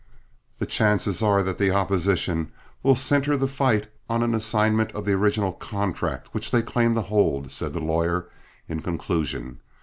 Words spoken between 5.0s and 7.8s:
the original contract which they claim to hold," said